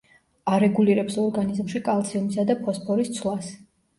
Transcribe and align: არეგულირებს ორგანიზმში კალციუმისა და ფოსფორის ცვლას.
არეგულირებს 0.55 1.17
ორგანიზმში 1.23 1.81
კალციუმისა 1.89 2.45
და 2.51 2.57
ფოსფორის 2.65 3.15
ცვლას. 3.19 3.53